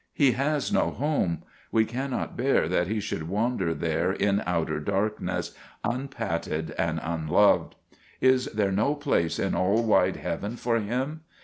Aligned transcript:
He 0.15 0.31
has 0.31 0.73
no 0.73 0.89
home. 0.89 1.43
We 1.71 1.85
cannot 1.85 2.35
bear 2.35 2.67
that 2.67 2.87
he 2.87 2.99
should 2.99 3.29
wander 3.29 3.71
there 3.75 4.11
in 4.11 4.41
outer 4.47 4.79
darkness, 4.79 5.55
unpatted 5.83 6.73
and 6.75 6.99
un 7.01 7.27
loved. 7.27 7.75
Is 8.19 8.45
there 8.47 8.71
no 8.71 8.95
place 8.95 9.37
in 9.37 9.53
all 9.53 9.83
wide 9.83 10.15
heaven 10.15 10.55
for 10.55 10.79
him 10.79 11.21